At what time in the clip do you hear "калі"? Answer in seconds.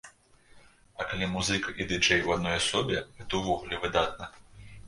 1.11-1.27